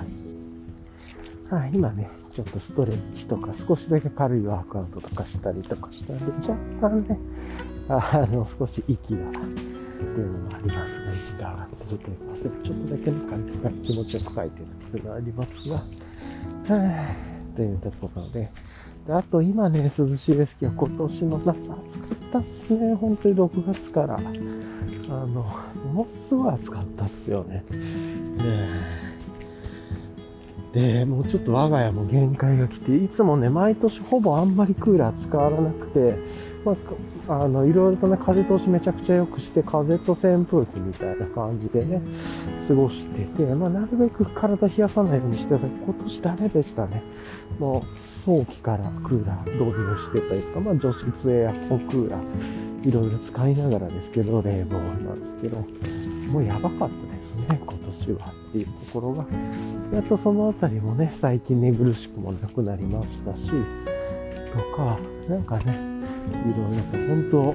[1.50, 1.62] はい。
[1.62, 7.18] はい、今ね、ちょっとストレッチとか少しだけ軽いワークアウトとかしたりとかしたんで、若干ね、
[7.88, 18.50] あの、少し息が、っていうのもありますが、息が上がってるというか、でもちょっとだけなんか気持ちよく書いてるっていうのはありますが、はぁ、というところで、
[19.06, 22.94] であと今ね、涼しいですけど、今年の夏暑かったっすね。
[22.94, 24.20] 本当に6月から。
[25.10, 25.26] あの、
[25.92, 27.64] ものすごい暑かったっすよね。
[30.72, 36.16] で、でもうちょっと我が家も限界が来て、いつもね、毎年ほぼあんまりクーラー使わなくて、
[36.64, 36.76] まあ、
[37.30, 42.02] あの、いろいろとね、風通しめちゃくちゃ良くして、風と扇風機みたいな感じでね、
[42.66, 47.04] 過ごしてて、まあ、なるべく体冷やさないようにして今年ダメでしたね。
[47.60, 55.58] もう、早期からクーラー導入してというか、まあ、除湿エアコンクーラー、いろいろ使いながらですけど、冷房なんですけど、
[56.32, 59.24] もうやばかったですね、今年はっていうところが。
[59.94, 65.89] やっとそのあたりもね、最近寝苦しくもなくなりましたし、とか、なんかね、
[66.30, 67.54] いろいろと本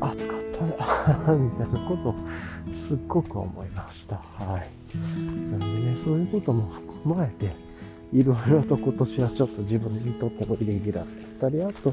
[0.00, 2.14] 当暑かったな みたいなことを
[2.76, 4.16] すっごく思いました。
[4.16, 4.68] はい。
[5.50, 6.70] なんでね、そういうことも
[7.04, 7.50] 踏まえて、
[8.12, 11.06] いろいろと今年はちょっと自分にとってもイレギュラーだっ
[11.40, 11.92] たり、あと、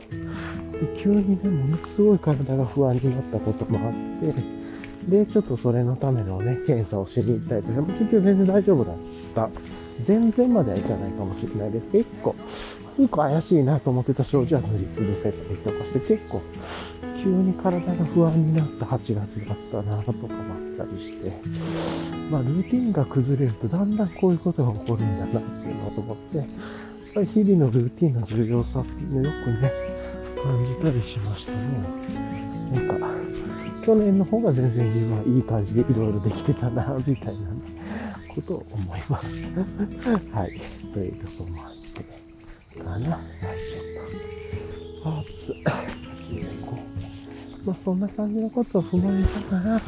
[0.95, 3.93] 急にね、ものすごい体が不安になったこともあっ
[5.09, 8.95] て、で、ちょっとそれのためのね、検査をしに行ったりとか、結局全然大丈夫だっ
[9.33, 9.49] た。
[10.01, 12.35] 全然まではいかないかもしれないです結構
[12.97, 16.41] 一個怪しいなと思ってた症状は塗りつぶせたりとかして結構
[17.23, 21.33] 急に体が不安になった8月だったなとかもあったりして、
[22.29, 26.47] まあルーティンが崩れるとだんだんこういうことが起こるんだなっていうのを思って、やっ
[27.15, 29.71] ぱり日々のルーティンの重要さっていうのをよくね、
[30.43, 31.57] 感じたりしましたね。
[32.73, 33.07] なんか、
[33.85, 37.37] 去年の方が全然自分はいい感じでいろいろできてたな、みたいな、ね、
[38.35, 39.33] ことを思います。
[40.33, 40.59] はい。
[40.93, 41.82] というところもあって。
[42.79, 43.17] かな。
[43.17, 43.29] はい、
[43.69, 43.83] ちょっ
[45.03, 45.19] と。
[45.19, 46.77] 暑月8年後。
[47.65, 49.83] まあそんな感じのことを踏まえながら、ち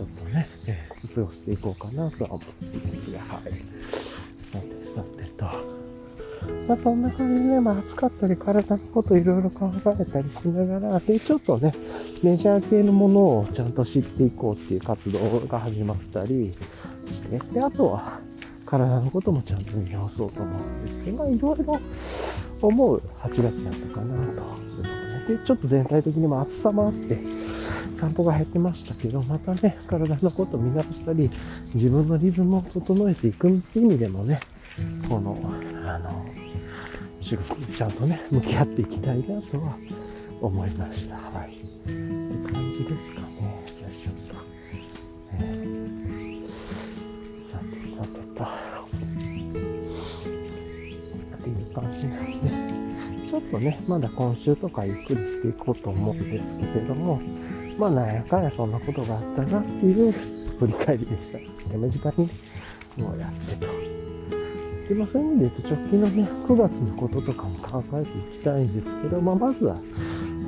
[0.00, 1.56] ょっとね、えー、過ごしてい。
[1.56, 2.80] こうかなとは思ってい。
[3.12, 3.64] ます、はい。
[4.42, 5.44] さてさてと。
[6.68, 9.24] まあそんな感じで、まあ暑かったり体のことい。
[9.24, 9.42] ろい。
[9.42, 11.72] ろ考えたりしながら、で、ちょっとね、
[12.22, 14.30] メジャー系のものをちゃんと知ってい。
[14.30, 14.76] こうってい。
[14.78, 16.52] う活動が始まったり
[17.10, 18.20] して、で、あとは
[18.66, 20.62] 体のこともちゃんと見直そうと思っ
[21.04, 21.80] て、まあいろいろ
[22.60, 24.66] 思う8月だったかなと。
[25.28, 27.18] で、ちょっと全体的にも暑さもあって、
[27.92, 31.30] 散歩が減ってましたけど、またね、体のこと見直したり、
[31.74, 34.40] 自分のリズムを整えていく意味でもね、
[35.08, 35.38] この、
[35.84, 36.26] あの、
[37.22, 39.76] 仕事にちゃんとね、向き合っていきたいなとは
[40.40, 41.16] 思いました。
[41.16, 41.52] はい。
[41.52, 43.25] って感じですか
[53.56, 57.20] とね、まだ今週とかゆっくりしていこうと思うんですけれども、
[57.78, 61.38] まあなんやかんやそんなことがあったなっていう振り返りでした。
[61.70, 62.32] 手短にね、
[62.98, 63.66] もうやってと。
[64.88, 69.76] で、まあそういう意味で言うと直近のね、9月のこととかも考えていきたいんですけど、まあまずは、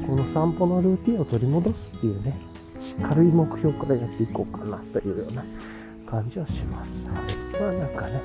[0.07, 2.39] この散歩のルーティンを取り戻すっていうね、
[3.03, 5.45] 軽い目標からやっていこうかなというような
[6.07, 7.07] 感じはします。
[7.07, 7.61] はい。
[7.61, 8.21] まあなんかね、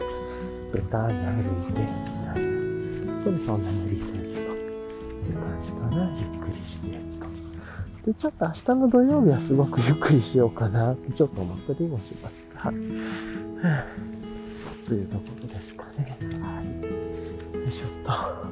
[0.73, 2.13] ベターに歩いて、
[3.23, 4.42] それそんな無理せず
[5.25, 6.09] という感じかな。
[6.19, 6.87] ゆっくりして
[8.05, 8.11] と。
[8.11, 12.59] で、ちょっと明日の土曜日はすごくゆっくりしようかなってちょっと思ったりもしました。
[12.59, 12.75] はい。
[14.85, 16.17] というところですかね。
[16.41, 16.65] はい。
[17.57, 18.11] よいしょっと。
[18.11, 18.43] は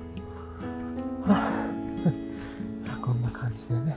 [1.28, 3.96] あ、こんな感じでね、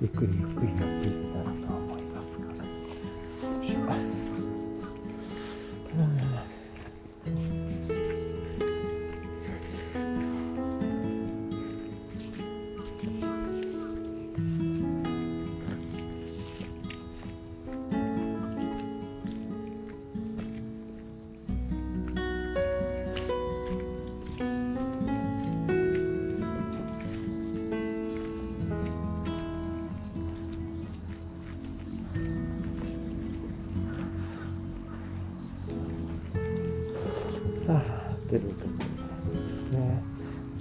[0.00, 1.25] ゆっくりゆっくりやっていって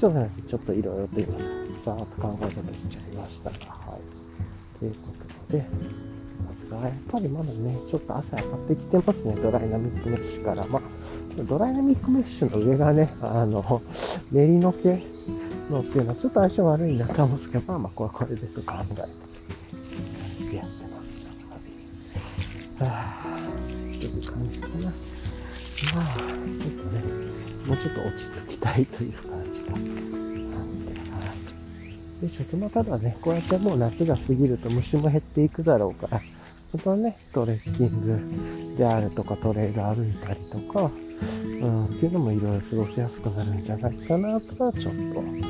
[0.06, 1.39] ちょっとね、ちょっといろいろと今、
[1.84, 4.78] さーっと考え方しちゃいましたが、はい。
[4.78, 4.98] というこ
[5.50, 5.65] とで、
[6.70, 10.63] まずやっぱりまだね、ちょっと朝上がってきてますね、ドライナミックメッシュから。
[10.68, 10.82] まあ、
[11.44, 13.82] ドライナミックメッシュの上がね、あの、
[14.32, 15.02] 練りの毛
[15.72, 22.88] のっていうのはちょっと相性悪いなと思うんですけど、まあまあ、これはこれでと考えて、やってますね。
[22.88, 24.84] はぁ、という感じかな。
[24.86, 27.26] まあ、ちょっとね、
[27.65, 29.35] もうちょっと落ち着きたいという感じがあって、はい。
[32.28, 36.22] で、食もただね、こうやってもう夏が過ぎると虫も減っていくだろうから、
[36.72, 40.92] 本当はね、トレッキングであるとか、トレイル歩いたりとか、
[41.44, 45.42] うん、っていうのもいろいろ過ごしやすくなるんじゃないかなとはちょっと思い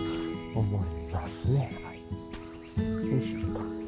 [1.12, 1.72] ますね。
[1.84, 3.12] はい。
[3.12, 3.85] よいしょ。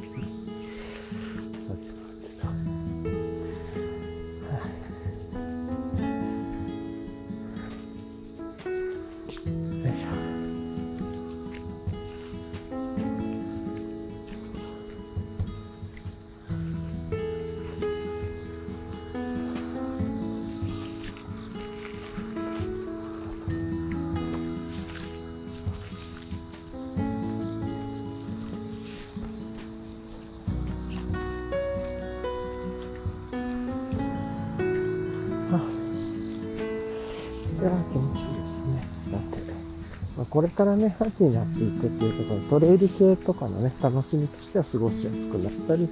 [40.37, 45.89] これからね、秋になっていくっていうところで、トレイル系とかのね、楽しみとしては過ごしやすくなったり、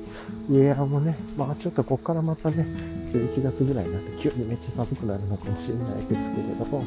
[0.52, 2.64] ウェアもね、まあちょっとこっからまたね、
[3.12, 6.86] 11月ぐらいになって急にめっちゃ寒くなるのかもしれないですけれども、うん、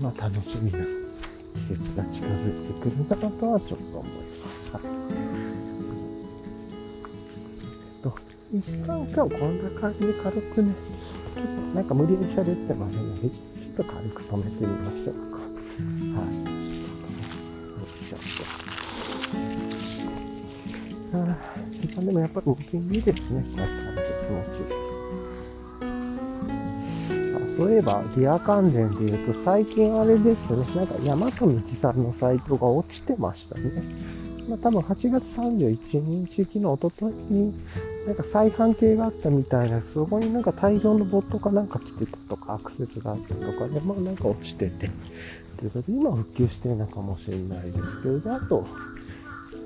[0.00, 4.70] まあ楽しみな季節が近づいてくるなとはちょっと思います。
[4.74, 4.82] はい。
[8.04, 8.14] と、
[8.52, 10.72] 一旦今日こんな感じで軽くね、
[11.34, 13.28] ちょっとなんか無理やり喋ってますね。
[13.28, 15.47] ちょっと軽く止めてみましょうか。
[15.78, 16.34] はい。
[18.10, 18.44] よいしょ。
[21.14, 21.16] あ
[21.96, 23.44] あ、でもやっぱりウォーキングいいですね。
[23.56, 24.42] こうやって気持
[24.74, 24.88] ち。
[27.36, 33.82] あそういえば、ギア関連で言うと、最近あれですね、なんか山と道さんのサイトが落ちてましたね。
[34.48, 37.54] まあ多分8月31日、昨日、おとといに、
[38.06, 44.90] なんか再販系があったみたいな、そこになんか大量のボットかなんか来てたとか、アクセスがあったとかで、まあなんか落ちてて、
[45.58, 48.66] ということで、今復旧してるのかもしれないですけれど、あと、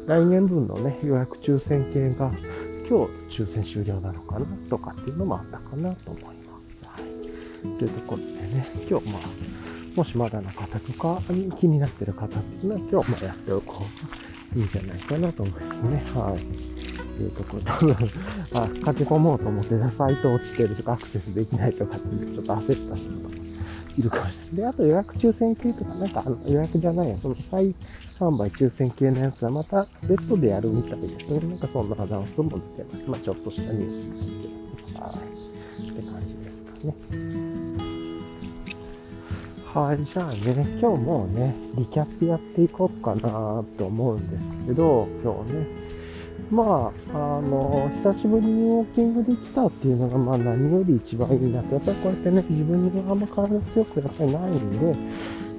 [0.07, 2.31] 来年分のね、予約抽選系が、
[2.89, 6.85] 今日抽選終了なのかなとかっていうのもあったかなと思います。
[6.85, 7.79] はい。
[7.79, 9.23] というところでね、今日まあ、
[9.97, 11.21] もしまだの方とか
[11.59, 13.85] 気になってる方っていうのは今日まあやっておこ
[14.55, 16.03] ういいんじゃないかなと思いますね。
[16.15, 16.73] はい。
[17.17, 23.35] というところ多分、あ、書き込もうと思ってサイト落ちてるとかアクセスできないとかっていうちょっと焦った人とか
[23.97, 24.57] いるかもしれない。
[24.57, 27.75] で、あと予約抽選系とか、なんかあの予約じゃないや、その再
[28.19, 31.41] 販売抽選系のやつはまた別途でやるみたいですね。
[31.41, 33.11] なんかそんなアナウンスも出てます。
[33.11, 34.33] まあちょっとしたニュースですけ
[34.99, 35.05] ど。
[35.05, 35.91] はい。
[35.91, 36.95] って感じですかね。
[39.73, 45.67] はい、じゃあね、今日もうね、リキャップやっていこうかなと思うんですけど、今日ね、
[46.53, 54.95] まあ、あの、久しぶりにウォーキングできたっていうのが、まあ何より一番いいなと、やっぱりこうやってね、自分にあんま体強くやっぱりないんで、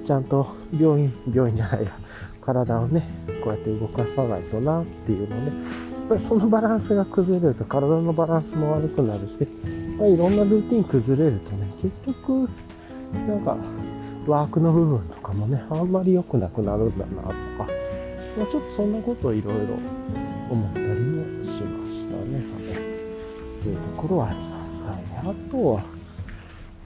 [0.04, 0.46] ちゃんと
[0.78, 1.98] 病院、病院じゃないや、
[2.40, 3.08] 体をね、
[3.42, 9.36] こうやって動かさないとなっていうのね、やっぱりそのバランスが崩れると体のバランスも悪くなるし、
[9.98, 11.92] まあ、いろんなルーティン崩れるとね、結
[12.22, 12.48] 局、
[13.26, 13.56] なんか、
[14.28, 17.34] ワークの部分とかもね、あんまり良くなくなるんだなとか、
[18.38, 19.78] まあ、ちょっとそんなことをいろいろ
[20.50, 20.83] 思った
[24.06, 24.80] ころはあります。
[24.82, 24.96] はい。
[25.18, 25.82] あとは、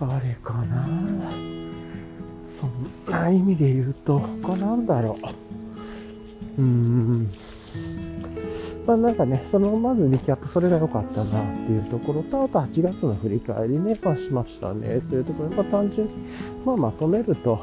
[0.00, 0.86] あれかな。
[2.60, 5.16] そんな意味で言うと、他なんだろ
[6.56, 6.62] う。
[6.62, 7.30] うーん。
[8.86, 16.12] まあなんかね、そのまずリキャップ、それが良かったなっていうところと、あと8月の振り返りね、まあしましたね、というところで、まあ単純に、
[16.64, 17.60] まあまとめると、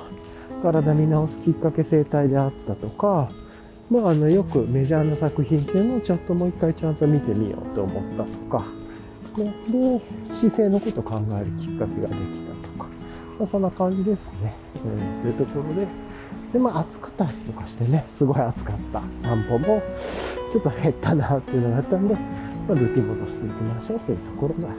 [0.61, 3.29] 体見直すきっかけ生態であったとか、
[3.89, 8.63] まああのよくメジャーな作品っていうのをちょっともう一回ちゃんと見てみようと思ったとか、
[9.37, 10.01] ね、で、
[10.33, 12.89] 姿勢のことを考えるきっかけができたとか、
[13.39, 14.53] まあそんな感じですね。
[14.83, 15.87] うん、というところで、
[16.53, 19.81] で、まあ暑くたりとかしてね、すごい暑かった散歩も、
[20.51, 22.19] ちょっと減ったなっていうのがあったんで、ま
[22.69, 24.73] あ、ルーティン戻していきましょうというところが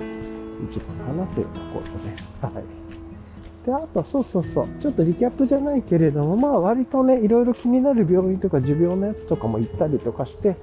[0.69, 2.37] 一番かなというところです。
[2.41, 2.87] はい。
[3.67, 10.57] で、あと、そうそうそう、ちょっとリキャップじゃないけれども、まあ割とね、いろいろ気になる病院とか持病のやつとかも行ったりとかして、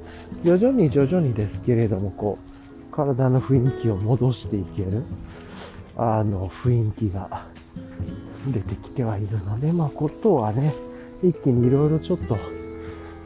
[0.43, 2.52] 徐々に徐々にですけれども、こう、
[2.93, 5.03] 体の雰囲気を戻していける、
[5.97, 7.45] あの、雰囲気が
[8.47, 10.73] 出てきてはいるので、まあことはね、
[11.23, 12.37] 一気にいろいろちょっと、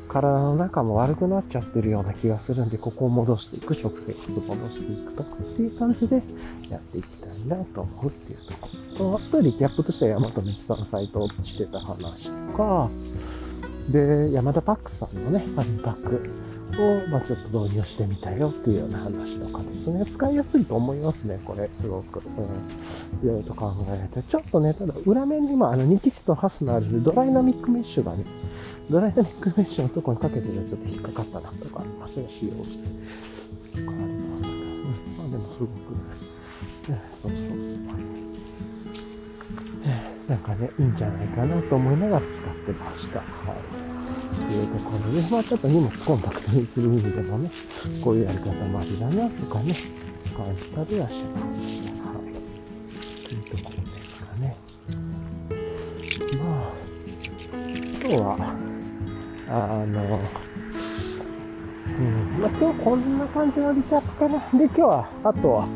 [0.08, 6.24] 体の中も悪くなっちゃってるような気がするんで、ここを戻していく、食生活を戻していくとかっていう感じで
[6.70, 8.98] やっていきたいなと思うっていうところ。
[8.98, 12.90] と、あとリキャップとしては山本道さんのサイトをしてた話とか、
[13.90, 16.47] で、山田パックさんのね、ファミパック。
[16.78, 20.06] を、まあ、ちょっと導入してみたよっていうような話とかですね。
[20.06, 22.20] 使いやすいと思いますね、これ、すごく。
[22.20, 22.46] うん。
[23.28, 24.22] いろいろと考えられて。
[24.24, 28.26] ちょっとね、ただ裏面に、まあ、の、ニキシとハスのあるドライナミックメッシュがね、
[28.90, 32.88] ドライナミックメッシュのとこにかけてるちょっと引っかかったなとかありますね、使用して。
[33.82, 34.54] とかありますけど。
[34.54, 35.18] うん。
[35.18, 37.98] まあでもすごく、ね、そうそうそう。
[40.28, 42.32] なんかね、いいんじゃないかなと思いながら使っ
[42.66, 43.20] てました。
[43.20, 43.26] は
[43.84, 43.87] い。
[44.48, 47.52] というところで、まあちょっと荷物コンパクトにする意味でもね、
[48.02, 49.76] こういうやり方もありだなとかね、
[50.36, 52.08] 感じたりはしました。
[52.10, 52.28] はい。
[53.28, 54.56] というところですかね。
[56.38, 56.72] まあ、
[58.02, 58.38] 今日は、
[59.50, 59.52] あ
[59.86, 60.20] の、
[62.00, 64.40] うん、まあ今日こんな感じのリキャップかな。
[64.58, 65.68] で、今日は、あとは、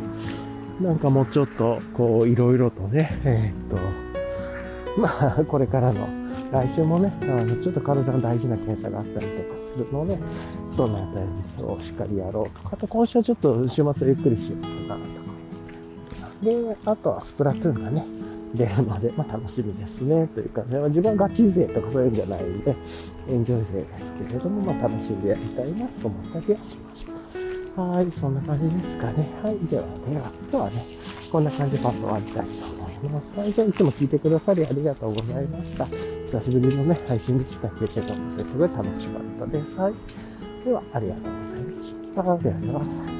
[0.80, 3.80] なんかもうちょっと、こう、いろいろとね、えー、っ
[4.95, 6.20] と、まあ、これからの、
[6.51, 10.17] 来週もね、あの、ちょっと体の大事な検査があったりとかするので、
[10.75, 15.05] そのあたりをしっかりやろうとか、あと今週はちょっと週末はゆっくりしようかなとか思っ
[16.09, 16.43] てます。
[16.43, 18.05] で、あとはスプラトゥーンがね、
[18.53, 20.27] 出るので、まあ楽しみですね。
[20.27, 22.75] というか、ね、自分はガチ勢とかそういうんじゃないんで、
[23.29, 27.81] エンジョイ勢ですけれども、まあ楽しんでやりたいなと思ったりはしました。
[27.81, 29.29] はい、そんな感じですかね。
[29.41, 30.85] はい、ではでは、今日はね、
[31.31, 33.39] こんな感じでパッと終わりたいと思います。
[33.39, 35.87] はい、じゃあいつも聞いてくださりありがとうございました。
[36.32, 39.73] 久しぶりのね、配信できたけども、それすごい楽しかったです。
[39.75, 39.93] はい。
[40.63, 42.23] では、ありがとうございました。
[42.23, 43.11] ではでは。